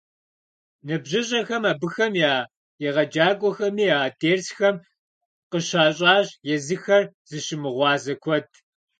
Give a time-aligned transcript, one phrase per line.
[0.85, 2.33] НыбжьыщӀэхэми абыхэм я
[2.87, 4.75] егъэджакӀуэхэми а дерсхэм
[5.51, 8.47] къыщащӀащ езыхэр зыщымыгъуазэ куэд.